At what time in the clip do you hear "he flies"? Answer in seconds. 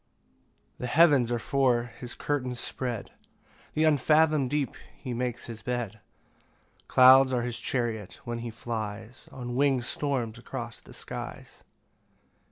8.39-9.29